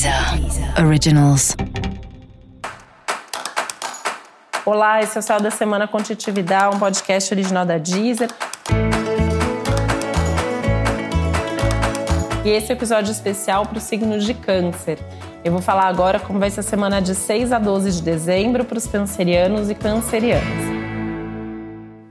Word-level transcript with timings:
Deezer 0.00 0.82
Originals. 0.82 1.54
Olá, 4.64 5.02
esse 5.02 5.18
é 5.18 5.20
o 5.20 5.22
Céu 5.22 5.38
da 5.38 5.50
Semana 5.50 5.86
Contitividade, 5.86 6.74
um 6.74 6.78
podcast 6.78 7.34
original 7.34 7.66
da 7.66 7.76
Deezer. 7.76 8.30
E 12.42 12.48
esse 12.48 12.72
é 12.72 12.74
episódio 12.74 13.12
especial 13.12 13.66
para 13.66 13.76
o 13.76 13.80
signo 13.80 14.18
de 14.18 14.32
Câncer. 14.32 14.98
Eu 15.44 15.52
vou 15.52 15.60
falar 15.60 15.86
agora 15.88 16.18
como 16.18 16.38
vai 16.38 16.48
ser 16.48 16.60
a 16.60 16.62
semana 16.62 17.02
de 17.02 17.14
6 17.14 17.52
a 17.52 17.58
12 17.58 17.92
de 17.92 18.02
dezembro 18.02 18.64
para 18.64 18.78
os 18.78 18.86
cancerianos 18.86 19.68
e 19.68 19.74
cancerianas. 19.74 20.69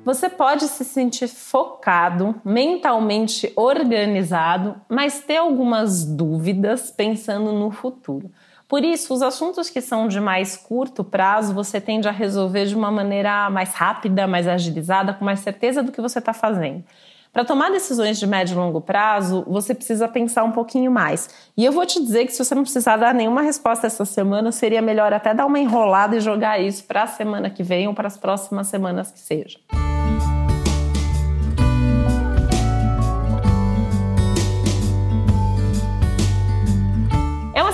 Você 0.09 0.27
pode 0.27 0.67
se 0.67 0.83
sentir 0.83 1.27
focado, 1.27 2.33
mentalmente 2.43 3.53
organizado, 3.55 4.75
mas 4.89 5.19
ter 5.19 5.37
algumas 5.37 6.03
dúvidas 6.03 6.89
pensando 6.89 7.51
no 7.53 7.69
futuro. 7.69 8.31
Por 8.67 8.83
isso, 8.83 9.13
os 9.13 9.21
assuntos 9.21 9.69
que 9.69 9.79
são 9.79 10.07
de 10.07 10.19
mais 10.19 10.57
curto 10.57 11.03
prazo, 11.03 11.53
você 11.53 11.79
tende 11.79 12.07
a 12.07 12.11
resolver 12.11 12.65
de 12.65 12.75
uma 12.75 12.89
maneira 12.89 13.51
mais 13.51 13.75
rápida, 13.75 14.25
mais 14.25 14.47
agilizada, 14.47 15.13
com 15.13 15.23
mais 15.23 15.41
certeza 15.41 15.83
do 15.83 15.91
que 15.91 16.01
você 16.01 16.17
está 16.17 16.33
fazendo. 16.33 16.83
Para 17.31 17.45
tomar 17.45 17.69
decisões 17.69 18.17
de 18.17 18.25
médio 18.25 18.55
e 18.55 18.57
longo 18.57 18.81
prazo, 18.81 19.45
você 19.47 19.75
precisa 19.75 20.07
pensar 20.07 20.43
um 20.43 20.51
pouquinho 20.51 20.91
mais. 20.91 21.29
E 21.55 21.63
eu 21.63 21.71
vou 21.71 21.85
te 21.85 22.01
dizer 22.01 22.25
que 22.25 22.31
se 22.31 22.43
você 22.43 22.55
não 22.55 22.63
precisar 22.63 22.97
dar 22.97 23.13
nenhuma 23.13 23.43
resposta 23.43 23.85
essa 23.85 24.05
semana, 24.05 24.51
seria 24.51 24.81
melhor 24.81 25.13
até 25.13 25.35
dar 25.35 25.45
uma 25.45 25.59
enrolada 25.59 26.15
e 26.15 26.19
jogar 26.19 26.59
isso 26.59 26.83
para 26.85 27.03
a 27.03 27.07
semana 27.07 27.47
que 27.47 27.61
vem 27.61 27.87
ou 27.87 27.93
para 27.93 28.07
as 28.07 28.17
próximas 28.17 28.65
semanas 28.65 29.11
que 29.11 29.19
sejam. 29.19 29.61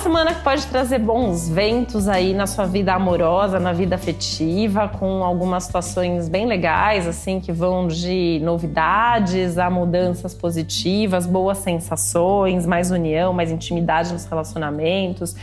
Semana 0.05 0.35
que 0.35 0.43
pode 0.43 0.67
trazer 0.67 0.99
bons 0.99 1.49
ventos 1.49 2.07
aí 2.07 2.31
na 2.31 2.45
sua 2.45 2.67
vida 2.67 2.93
amorosa, 2.93 3.59
na 3.59 3.73
vida 3.73 3.95
afetiva, 3.95 4.87
com 4.87 5.23
algumas 5.23 5.63
situações 5.63 6.29
bem 6.29 6.45
legais, 6.45 7.07
assim, 7.07 7.39
que 7.39 7.51
vão 7.51 7.87
de 7.87 8.39
novidades 8.43 9.57
a 9.57 9.67
mudanças 9.67 10.31
positivas, 10.35 11.25
boas 11.25 11.57
sensações, 11.57 12.67
mais 12.67 12.91
união, 12.91 13.33
mais 13.33 13.49
intimidade 13.49 14.13
nos 14.13 14.25
relacionamentos. 14.25 15.35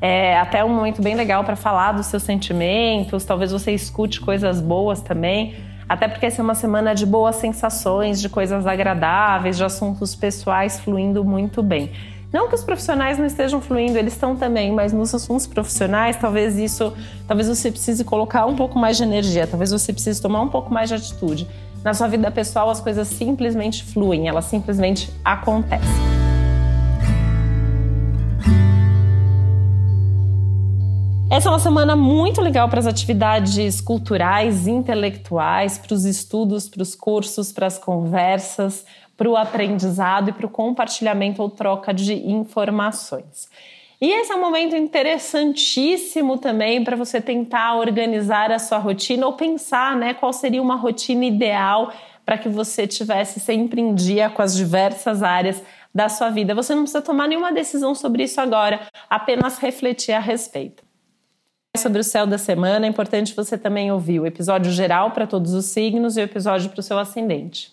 É 0.00 0.38
até 0.38 0.64
um 0.64 0.74
momento 0.74 1.02
bem 1.02 1.14
legal 1.14 1.44
para 1.44 1.54
falar 1.54 1.92
dos 1.92 2.06
seus 2.06 2.22
sentimentos, 2.22 3.26
talvez 3.26 3.52
você 3.52 3.72
escute 3.72 4.22
coisas 4.22 4.58
boas 4.58 5.02
também. 5.02 5.54
Até 5.86 6.08
porque 6.08 6.24
essa 6.24 6.40
é 6.40 6.42
uma 6.42 6.54
semana 6.54 6.94
de 6.94 7.04
boas 7.04 7.36
sensações, 7.36 8.22
de 8.22 8.30
coisas 8.30 8.66
agradáveis, 8.66 9.58
de 9.58 9.64
assuntos 9.64 10.14
pessoais 10.14 10.80
fluindo 10.80 11.22
muito 11.22 11.62
bem. 11.62 11.90
Não 12.30 12.46
que 12.46 12.54
os 12.54 12.62
profissionais 12.62 13.16
não 13.18 13.24
estejam 13.24 13.58
fluindo, 13.58 13.96
eles 13.96 14.12
estão 14.12 14.36
também, 14.36 14.70
mas 14.70 14.92
nos 14.92 15.14
assuntos 15.14 15.46
profissionais, 15.46 16.14
talvez 16.16 16.58
isso, 16.58 16.92
talvez 17.26 17.48
você 17.48 17.70
precise 17.70 18.04
colocar 18.04 18.44
um 18.44 18.54
pouco 18.54 18.78
mais 18.78 18.98
de 18.98 19.02
energia, 19.02 19.46
talvez 19.46 19.70
você 19.70 19.94
precise 19.94 20.20
tomar 20.20 20.42
um 20.42 20.48
pouco 20.48 20.72
mais 20.72 20.90
de 20.90 20.94
atitude. 20.94 21.48
Na 21.82 21.94
sua 21.94 22.06
vida 22.06 22.30
pessoal, 22.30 22.68
as 22.68 22.80
coisas 22.80 23.08
simplesmente 23.08 23.82
fluem, 23.82 24.28
elas 24.28 24.44
simplesmente 24.44 25.10
acontecem. 25.24 25.88
Essa 31.30 31.48
é 31.48 31.52
uma 31.52 31.58
semana 31.58 31.96
muito 31.96 32.42
legal 32.42 32.68
para 32.68 32.80
as 32.80 32.86
atividades 32.86 33.80
culturais, 33.80 34.66
intelectuais, 34.66 35.78
para 35.78 35.94
os 35.94 36.04
estudos, 36.04 36.68
para 36.68 36.82
os 36.82 36.94
cursos, 36.94 37.52
para 37.52 37.66
as 37.66 37.78
conversas, 37.78 38.84
para 39.18 39.28
o 39.28 39.36
aprendizado 39.36 40.30
e 40.30 40.32
para 40.32 40.46
o 40.46 40.48
compartilhamento 40.48 41.42
ou 41.42 41.50
troca 41.50 41.92
de 41.92 42.14
informações. 42.14 43.50
E 44.00 44.12
esse 44.12 44.30
é 44.30 44.36
um 44.36 44.40
momento 44.40 44.76
interessantíssimo 44.76 46.38
também 46.38 46.84
para 46.84 46.96
você 46.96 47.20
tentar 47.20 47.74
organizar 47.74 48.52
a 48.52 48.60
sua 48.60 48.78
rotina 48.78 49.26
ou 49.26 49.32
pensar 49.32 49.96
né, 49.96 50.14
qual 50.14 50.32
seria 50.32 50.62
uma 50.62 50.76
rotina 50.76 51.24
ideal 51.24 51.92
para 52.24 52.38
que 52.38 52.48
você 52.48 52.86
tivesse 52.86 53.40
sempre 53.40 53.80
em 53.80 53.92
dia 53.92 54.30
com 54.30 54.40
as 54.40 54.54
diversas 54.54 55.20
áreas 55.20 55.60
da 55.92 56.08
sua 56.08 56.30
vida. 56.30 56.54
Você 56.54 56.72
não 56.72 56.82
precisa 56.82 57.02
tomar 57.02 57.26
nenhuma 57.26 57.52
decisão 57.52 57.96
sobre 57.96 58.22
isso 58.22 58.40
agora, 58.40 58.82
apenas 59.10 59.58
refletir 59.58 60.12
a 60.12 60.20
respeito. 60.20 60.84
Sobre 61.76 62.00
o 62.00 62.04
céu 62.04 62.24
da 62.24 62.38
semana, 62.38 62.86
é 62.86 62.88
importante 62.88 63.34
você 63.34 63.58
também 63.58 63.90
ouvir 63.90 64.20
o 64.20 64.26
episódio 64.26 64.70
geral 64.70 65.10
para 65.10 65.26
todos 65.26 65.54
os 65.54 65.64
signos 65.64 66.16
e 66.16 66.20
o 66.20 66.24
episódio 66.24 66.70
para 66.70 66.80
o 66.80 66.82
seu 66.82 66.98
ascendente. 66.98 67.72